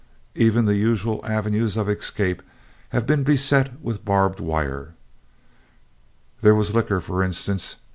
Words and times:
Even 0.33 0.65
the 0.65 0.73
usual 0.73 1.23
avenues 1.23 1.77
of 1.77 1.87
escape 1.87 2.41
have 2.89 3.05
been 3.05 3.21
beset 3.23 3.79
with 3.83 4.03
barbed 4.03 4.39
wire. 4.39 4.95
There 6.41 6.55
was 6.55 6.73
liquor, 6.73 6.99
for 6.99 7.21
instance. 7.21 7.75